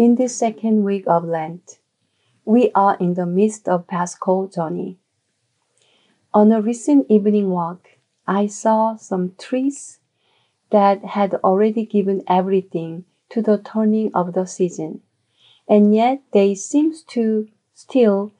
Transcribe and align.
In 0.00 0.14
this 0.14 0.34
second 0.34 0.84
week 0.84 1.04
of 1.06 1.26
Lent, 1.26 1.78
we 2.46 2.70
are 2.74 2.96
in 2.96 3.12
the 3.12 3.26
midst 3.26 3.68
of 3.68 3.86
Paschal 3.86 4.46
journey. 4.46 4.96
On 6.32 6.50
a 6.52 6.62
recent 6.62 7.04
evening 7.10 7.50
walk, 7.50 7.98
I 8.26 8.46
saw 8.46 8.96
some 8.96 9.34
trees 9.36 9.98
that 10.70 11.04
had 11.04 11.34
already 11.44 11.84
given 11.84 12.22
everything 12.26 13.04
to 13.28 13.42
the 13.42 13.58
turning 13.58 14.10
of 14.14 14.32
the 14.32 14.46
season, 14.46 15.02
and 15.68 15.94
yet 15.94 16.22
they 16.32 16.54
seemed 16.54 16.94
to 17.08 17.48
still 17.74 18.32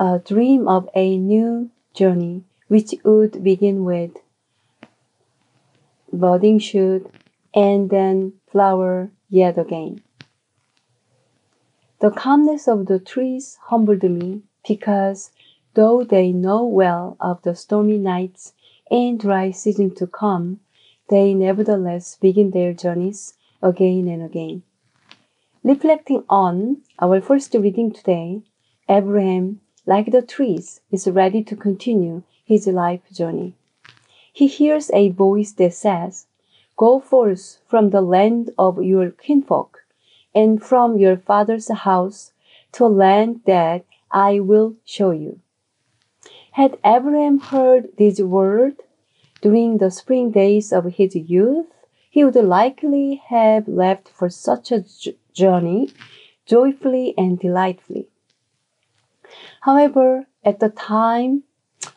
uh, 0.00 0.20
dream 0.24 0.66
of 0.66 0.88
a 0.94 1.18
new 1.18 1.68
journey 1.92 2.44
which 2.68 2.94
would 3.04 3.44
begin 3.44 3.84
with 3.84 4.12
budding 6.10 6.58
shoot 6.58 7.06
and 7.52 7.90
then 7.90 8.32
flower 8.50 9.10
yet 9.28 9.58
again. 9.58 10.00
The 12.04 12.10
calmness 12.10 12.68
of 12.68 12.84
the 12.84 12.98
trees 12.98 13.58
humbled 13.68 14.02
me 14.02 14.42
because 14.68 15.30
though 15.72 16.04
they 16.04 16.32
know 16.32 16.62
well 16.62 17.16
of 17.18 17.40
the 17.40 17.54
stormy 17.54 17.96
nights 17.96 18.52
and 18.90 19.18
dry 19.18 19.50
season 19.52 19.94
to 19.94 20.06
come, 20.06 20.60
they 21.08 21.32
nevertheless 21.32 22.18
begin 22.20 22.50
their 22.50 22.74
journeys 22.74 23.38
again 23.62 24.06
and 24.06 24.22
again. 24.22 24.64
Reflecting 25.62 26.24
on 26.28 26.82
our 26.98 27.22
first 27.22 27.54
reading 27.54 27.90
today, 27.90 28.42
Abraham, 28.86 29.62
like 29.86 30.10
the 30.10 30.20
trees, 30.20 30.82
is 30.90 31.08
ready 31.08 31.42
to 31.42 31.56
continue 31.56 32.22
his 32.44 32.66
life 32.66 33.00
journey. 33.14 33.54
He 34.30 34.46
hears 34.46 34.90
a 34.92 35.08
voice 35.08 35.52
that 35.52 35.72
says, 35.72 36.26
Go 36.76 37.00
forth 37.00 37.60
from 37.66 37.88
the 37.88 38.02
land 38.02 38.50
of 38.58 38.84
your 38.84 39.10
kinfolk 39.10 39.83
and 40.34 40.62
from 40.62 40.98
your 40.98 41.16
father's 41.16 41.70
house 41.72 42.32
to 42.72 42.84
a 42.84 42.88
land 42.88 43.40
that 43.46 43.84
I 44.10 44.40
will 44.40 44.76
show 44.84 45.10
you. 45.10 45.40
Had 46.52 46.78
Abraham 46.84 47.38
heard 47.38 47.88
these 47.96 48.22
words 48.22 48.80
during 49.40 49.78
the 49.78 49.90
spring 49.90 50.30
days 50.30 50.72
of 50.72 50.84
his 50.84 51.14
youth, 51.14 51.66
he 52.10 52.24
would 52.24 52.36
likely 52.36 53.22
have 53.26 53.66
left 53.66 54.08
for 54.08 54.30
such 54.30 54.70
a 54.70 54.84
journey 55.32 55.90
joyfully 56.46 57.14
and 57.18 57.38
delightfully. 57.38 58.08
However, 59.62 60.26
at 60.44 60.60
the 60.60 60.68
time 60.68 61.42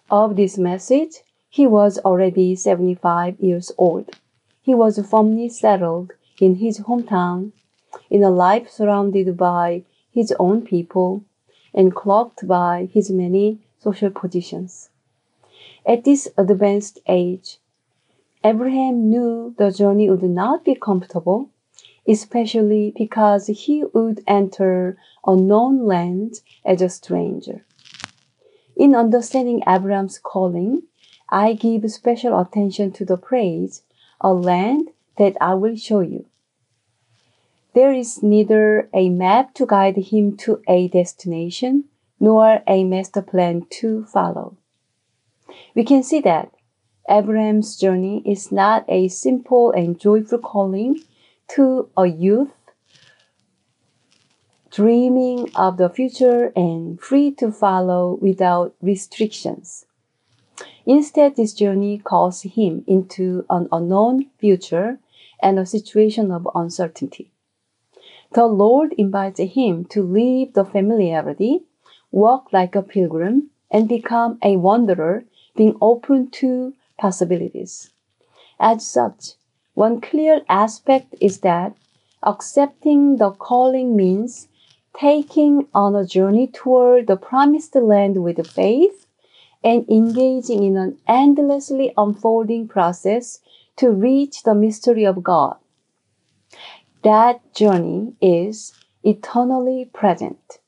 of 0.09 0.35
this 0.35 0.57
message, 0.57 1.17
he 1.49 1.67
was 1.67 1.99
already 1.99 2.55
75 2.55 3.39
years 3.39 3.71
old. 3.77 4.09
He 4.61 4.73
was 4.73 4.99
firmly 5.09 5.49
settled 5.49 6.11
in 6.39 6.55
his 6.55 6.79
hometown, 6.79 7.51
in 8.09 8.23
a 8.23 8.29
life 8.29 8.69
surrounded 8.69 9.37
by 9.37 9.83
his 10.11 10.33
own 10.39 10.61
people 10.61 11.23
and 11.73 11.95
cloaked 11.95 12.47
by 12.47 12.89
his 12.91 13.11
many 13.11 13.59
social 13.79 14.09
positions. 14.09 14.89
At 15.85 16.03
this 16.03 16.27
advanced 16.37 16.99
age, 17.07 17.59
Abraham 18.43 19.09
knew 19.09 19.55
the 19.57 19.71
journey 19.71 20.09
would 20.09 20.23
not 20.23 20.65
be 20.65 20.75
comfortable, 20.75 21.49
especially 22.07 22.93
because 22.97 23.47
he 23.47 23.83
would 23.93 24.23
enter 24.27 24.97
unknown 25.25 25.85
land 25.85 26.41
as 26.65 26.81
a 26.81 26.89
stranger. 26.89 27.65
In 28.75 28.95
understanding 28.95 29.63
Abraham's 29.67 30.19
calling, 30.19 30.83
I 31.29 31.53
give 31.53 31.89
special 31.91 32.39
attention 32.39 32.91
to 32.93 33.05
the 33.05 33.17
phrase 33.17 33.83
a 34.21 34.33
land 34.33 34.89
that 35.17 35.35
I 35.41 35.55
will 35.55 35.75
show 35.75 36.01
you. 36.01 36.25
There 37.77 37.93
is 37.93 38.23
neither 38.23 38.89
a 38.91 39.09
map 39.09 39.53
to 39.53 39.67
guide 39.67 39.97
him 39.97 40.35
to 40.37 40.63
a 40.67 40.87
destination 40.87 41.83
nor 42.19 42.63
a 42.65 42.83
master 42.83 43.21
plan 43.21 43.67
to 43.81 44.03
follow. 44.05 44.57
We 45.75 45.83
can 45.83 46.01
see 46.01 46.19
that 46.21 46.51
Abraham's 47.07 47.77
journey 47.77 48.23
is 48.25 48.51
not 48.51 48.83
a 48.87 49.09
simple 49.09 49.69
and 49.69 49.99
joyful 49.99 50.39
calling 50.39 51.03
to 51.49 51.87
a 51.95 52.07
youth 52.07 52.49
dreaming 54.71 55.51
of 55.55 55.77
the 55.77 55.91
future 55.91 56.51
and 56.55 56.99
free 56.99 57.29
to 57.33 57.51
follow 57.51 58.17
without 58.19 58.73
restrictions. 58.81 59.85
Instead, 60.87 61.35
this 61.35 61.53
journey 61.53 61.99
calls 61.99 62.41
him 62.41 62.83
into 62.87 63.45
an 63.51 63.67
unknown 63.71 64.31
future 64.39 64.97
and 65.39 65.59
a 65.59 65.65
situation 65.67 66.31
of 66.31 66.49
uncertainty. 66.55 67.31
The 68.33 68.45
Lord 68.45 68.93
invites 68.97 69.39
him 69.39 69.85
to 69.85 70.03
leave 70.03 70.53
the 70.53 70.65
familiarity, 70.65 71.63
walk 72.11 72.51
like 72.51 72.75
a 72.75 72.81
pilgrim, 72.81 73.51
and 73.71 73.87
become 73.87 74.37
a 74.43 74.57
wanderer, 74.57 75.25
being 75.55 75.77
open 75.81 76.29
to 76.31 76.73
possibilities. 76.97 77.91
As 78.59 78.85
such, 78.85 79.33
one 79.75 80.01
clear 80.01 80.41
aspect 80.49 81.15
is 81.21 81.39
that 81.41 81.75
accepting 82.23 83.17
the 83.17 83.31
calling 83.31 83.95
means 83.95 84.47
taking 84.99 85.67
on 85.73 85.95
a 85.95 86.05
journey 86.05 86.47
toward 86.47 87.07
the 87.07 87.17
promised 87.17 87.75
land 87.75 88.23
with 88.23 88.45
faith 88.47 89.05
and 89.63 89.87
engaging 89.89 90.63
in 90.63 90.77
an 90.77 90.97
endlessly 91.07 91.93
unfolding 91.97 92.67
process 92.67 93.39
to 93.75 93.91
reach 93.91 94.43
the 94.43 94.55
mystery 94.55 95.05
of 95.05 95.23
God. 95.23 95.57
That 97.07 97.53
journey 97.53 98.15
is 98.19 98.73
eternally 99.01 99.85
present. 99.85 100.59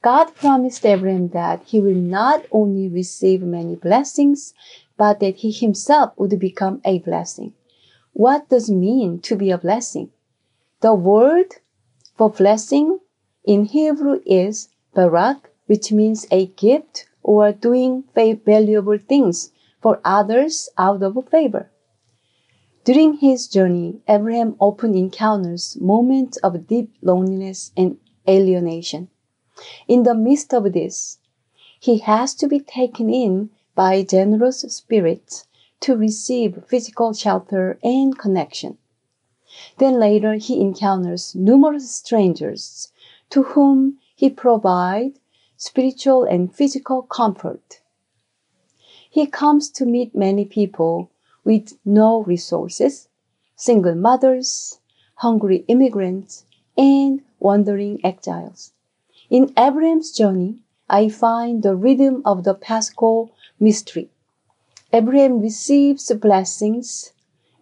God 0.00 0.34
promised 0.34 0.86
Abraham 0.86 1.28
that 1.40 1.64
he 1.66 1.78
will 1.78 2.00
not 2.22 2.46
only 2.50 2.88
receive 2.88 3.42
many 3.42 3.76
blessings, 3.76 4.54
but 4.96 5.20
that 5.20 5.36
he 5.36 5.50
himself 5.52 6.14
would 6.16 6.38
become 6.38 6.80
a 6.86 7.00
blessing. 7.00 7.52
What 8.14 8.48
does 8.48 8.70
it 8.70 8.76
mean 8.76 9.20
to 9.28 9.36
be 9.36 9.50
a 9.50 9.58
blessing? 9.58 10.08
The 10.80 10.94
word 10.94 11.56
for 12.16 12.30
blessing 12.30 13.00
in 13.44 13.66
Hebrew 13.66 14.22
is 14.24 14.70
barak, 14.94 15.50
which 15.66 15.92
means 15.92 16.26
a 16.30 16.46
gift 16.46 17.06
or 17.22 17.52
doing 17.52 18.04
valuable 18.14 18.96
things 18.96 19.52
for 19.82 20.00
others 20.02 20.70
out 20.78 21.02
of 21.02 21.28
favor. 21.28 21.70
During 22.86 23.14
his 23.14 23.48
journey, 23.48 24.00
Abraham 24.06 24.54
often 24.60 24.94
encounters 24.94 25.76
moments 25.80 26.36
of 26.36 26.68
deep 26.68 26.94
loneliness 27.02 27.72
and 27.76 27.98
alienation. 28.28 29.08
In 29.88 30.04
the 30.04 30.14
midst 30.14 30.54
of 30.54 30.72
this, 30.72 31.18
he 31.80 31.98
has 31.98 32.32
to 32.36 32.46
be 32.46 32.60
taken 32.60 33.10
in 33.10 33.50
by 33.74 34.04
generous 34.04 34.60
spirits 34.60 35.48
to 35.80 35.96
receive 35.96 36.62
physical 36.68 37.12
shelter 37.12 37.76
and 37.82 38.16
connection. 38.16 38.78
Then 39.78 39.98
later 39.98 40.34
he 40.34 40.60
encounters 40.60 41.34
numerous 41.34 41.90
strangers 41.90 42.92
to 43.30 43.42
whom 43.42 43.98
he 44.14 44.30
provides 44.30 45.18
spiritual 45.56 46.22
and 46.22 46.54
physical 46.54 47.02
comfort. 47.02 47.80
He 49.10 49.26
comes 49.26 49.70
to 49.70 49.84
meet 49.84 50.14
many 50.14 50.44
people 50.44 51.10
with 51.46 51.78
no 51.84 52.24
resources, 52.24 53.08
single 53.54 53.94
mothers, 53.94 54.80
hungry 55.14 55.64
immigrants, 55.68 56.44
and 56.76 57.22
wandering 57.38 58.00
exiles. 58.04 58.72
In 59.30 59.52
Abraham's 59.56 60.10
journey, 60.10 60.58
I 60.90 61.08
find 61.08 61.62
the 61.62 61.76
rhythm 61.76 62.20
of 62.24 62.42
the 62.42 62.54
Paschal 62.54 63.30
mystery. 63.60 64.10
Abraham 64.92 65.40
receives 65.40 66.12
blessings, 66.14 67.12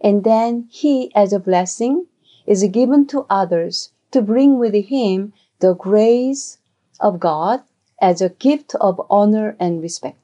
and 0.01 0.25
then 0.25 0.67
he, 0.71 1.13
as 1.15 1.33
a 1.33 1.39
blessing, 1.39 2.07
is 2.47 2.65
given 2.65 3.07
to 3.09 3.27
others 3.29 3.91
to 4.13 4.23
bring 4.23 4.59
with 4.59 4.75
him 4.75 5.35
the 5.61 5.75
grace 5.75 6.59
of 7.01 7.21
God 7.21 7.63
as 8.01 8.23
a 8.23 8.31
gift 8.31 8.75
of 8.81 9.01
honor 9.11 9.57
and 9.61 9.83
respect. 9.83 10.19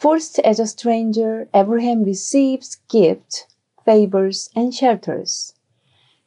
First, 0.00 0.38
as 0.38 0.58
a 0.58 0.66
stranger, 0.66 1.46
Abraham 1.52 2.04
receives 2.04 2.78
gifts, 2.88 3.46
favors, 3.84 4.48
and 4.56 4.74
shelters. 4.74 5.52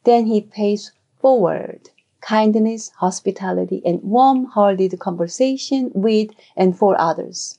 Then 0.03 0.27
he 0.27 0.41
pays 0.41 0.91
forward 1.19 1.89
kindness, 2.21 2.91
hospitality, 2.97 3.81
and 3.83 4.03
warm-hearted 4.03 4.99
conversation 4.99 5.89
with 5.95 6.29
and 6.55 6.77
for 6.77 6.95
others. 7.01 7.57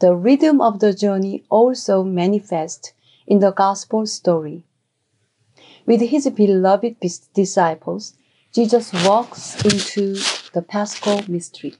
The 0.00 0.12
rhythm 0.12 0.60
of 0.60 0.80
the 0.80 0.92
journey 0.92 1.44
also 1.48 2.02
manifests 2.02 2.92
in 3.24 3.38
the 3.38 3.52
gospel 3.52 4.06
story. 4.06 4.64
With 5.86 6.00
his 6.00 6.28
beloved 6.30 6.96
disciples, 7.32 8.14
Jesus 8.52 8.92
walks 9.06 9.54
into 9.64 10.14
the 10.52 10.62
Paschal 10.66 11.22
mystery. 11.28 11.76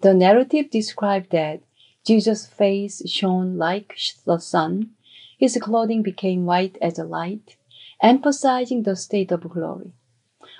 The 0.00 0.14
narrative 0.14 0.70
describes 0.70 1.28
that 1.30 1.60
Jesus' 2.06 2.46
face 2.46 3.02
shone 3.10 3.58
like 3.58 3.98
the 4.24 4.38
sun, 4.38 4.90
his 5.36 5.58
clothing 5.60 6.02
became 6.02 6.46
white 6.46 6.78
as 6.80 6.98
a 6.98 7.04
light, 7.04 7.56
emphasizing 8.00 8.84
the 8.84 8.94
state 8.94 9.32
of 9.32 9.50
glory. 9.50 9.90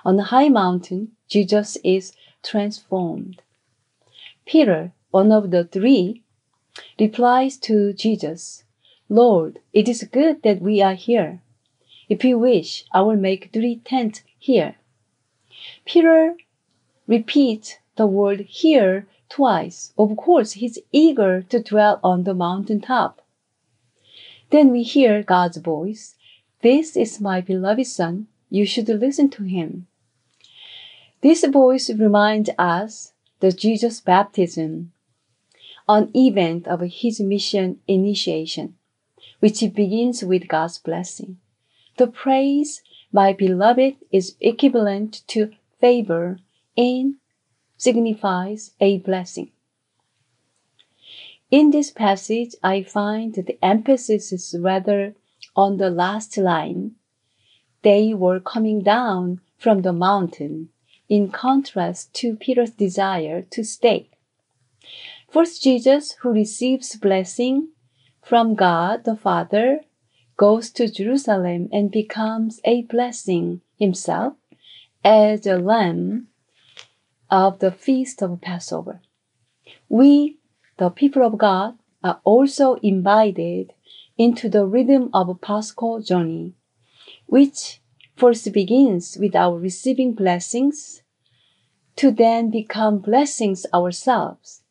On 0.05 0.17
the 0.17 0.25
high 0.25 0.49
mountain, 0.49 1.13
Jesus 1.29 1.79
is 1.85 2.13
transformed. 2.43 3.43
Peter, 4.45 4.93
one 5.11 5.31
of 5.31 5.53
the 5.53 5.65
three, 5.65 6.23
replies 6.99 7.57
to 7.59 7.93
Jesus, 7.93 8.65
Lord, 9.09 9.61
it 9.73 9.89
is 9.89 10.03
good 10.11 10.43
that 10.43 10.61
we 10.61 10.83
are 10.83 10.95
here. 10.95 11.43
If 12.09 12.25
you 12.25 12.39
wish, 12.39 12.85
I 12.93 13.03
will 13.03 13.17
make 13.17 13.53
three 13.53 13.77
tents 13.85 14.23
here. 14.39 14.77
Peter 15.85 16.37
repeats 17.07 17.77
the 17.97 18.07
word 18.07 18.41
here 18.41 19.07
twice. 19.29 19.93
Of 19.99 20.17
course, 20.17 20.53
he's 20.53 20.79
eager 20.93 21.43
to 21.43 21.63
dwell 21.63 22.01
on 22.03 22.25
the 22.25 22.35
mountain 22.35 22.81
top. 22.81 23.23
Then 24.51 24.71
we 24.71 24.83
hear 24.83 25.23
God's 25.23 25.57
voice. 25.57 26.15
This 26.63 26.97
is 26.97 27.21
my 27.21 27.41
beloved 27.41 27.87
son. 27.87 28.29
You 28.51 28.65
should 28.65 28.89
listen 28.89 29.29
to 29.31 29.43
him. 29.43 29.87
This 31.21 31.45
voice 31.45 31.91
reminds 31.91 32.51
us 32.59 33.13
the 33.41 33.53
Jesus 33.53 34.01
baptism, 34.01 34.93
an 35.89 36.11
event 36.15 36.67
of 36.69 36.81
his 36.81 37.21
mission 37.21 37.81
initiation, 37.89 38.77
which 39.41 39.61
begins 39.75 40.23
with 40.23 40.49
God's 40.49 40.79
blessing. 40.79 41.39
The 41.97 42.07
praise, 42.07 42.83
my 43.13 43.33
beloved, 43.33 43.97
is 44.13 44.37
equivalent 44.41 45.23
to 45.29 45.53
favor 45.81 46.39
and 46.77 47.17
signifies 47.77 48.73
a 48.81 48.99
blessing. 48.99 49.51
In 51.51 51.71
this 51.71 51.91
passage, 51.91 52.55
I 52.63 52.83
find 52.83 53.35
the 53.35 53.59
emphasis 53.65 54.33
is 54.33 54.57
rather 54.59 55.15
on 55.55 55.77
the 55.77 55.91
last 55.91 56.37
line. 56.37 56.97
They 57.83 58.15
were 58.15 58.41
coming 58.41 58.83
down 58.83 59.41
from 59.57 59.83
the 59.83 59.93
mountain 59.93 60.71
in 61.09 61.31
contrast 61.31 62.13
to 62.15 62.37
Peter's 62.37 62.73
desire 62.73 63.43
to 63.43 63.63
stay. 63.63 64.11
First, 65.31 65.63
Jesus, 65.63 66.13
who 66.21 66.33
receives 66.33 66.97
blessing 66.97 67.69
from 68.23 68.55
God 68.55 69.05
the 69.05 69.17
Father, 69.17 69.81
goes 70.37 70.71
to 70.71 70.91
Jerusalem 70.91 71.69
and 71.73 71.91
becomes 71.91 72.61
a 72.65 72.83
blessing 72.83 73.61
himself 73.79 74.35
as 75.05 75.47
a 75.47 75.59
lamb 75.59 76.29
of 77.31 77.59
the 77.59 77.71
feast 77.71 78.23
of 78.23 78.41
Passover. 78.41 79.01
We, 79.89 80.39
the 80.79 80.91
people 80.91 81.23
of 81.23 81.39
God, 81.39 81.79
are 82.03 82.21
also 82.25 82.75
invited 82.77 83.73
into 84.17 84.49
the 84.49 84.67
rhythm 84.67 85.11
of 85.13 85.41
Paschal 85.41 86.01
journey, 86.01 86.55
which 87.27 87.81
first 88.17 88.51
begins 88.53 89.17
with 89.19 89.35
our 89.35 89.59
receiving 89.59 90.13
blessings 90.13 91.03
to 91.97 92.11
then 92.11 92.51
become 92.51 92.99
blessings 92.99 93.67
ourselves. 93.75 94.63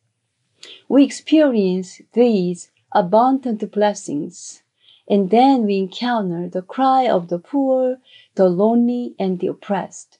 We 0.88 1.04
experience 1.04 2.00
these 2.12 2.70
abundant 2.92 3.70
blessings 3.70 4.62
and 5.08 5.30
then 5.30 5.64
we 5.64 5.78
encounter 5.78 6.48
the 6.48 6.62
cry 6.62 7.08
of 7.08 7.28
the 7.28 7.38
poor, 7.38 7.98
the 8.34 8.48
lonely, 8.48 9.14
and 9.18 9.38
the 9.38 9.46
oppressed. 9.48 10.18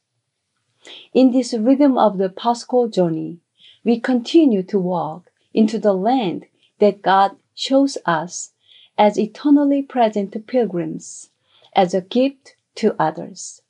In 1.13 1.33
this 1.33 1.55
rhythm 1.55 1.97
of 1.99 2.19
the 2.19 2.29
Paschal 2.29 2.89
journey, 2.89 3.39
we 3.85 4.01
continue 4.01 4.63
to 4.65 4.79
walk 4.79 5.31
into 5.55 5.79
the 5.79 5.93
land 5.93 6.47
that 6.79 7.03
God 7.03 7.37
shows 7.55 7.99
us 8.05 8.53
as 8.99 9.19
eternally 9.19 9.83
present 9.83 10.47
pilgrims, 10.47 11.31
as 11.75 11.95
a 11.95 12.01
gift 12.01 12.57
to 12.77 12.95
others. 13.01 13.63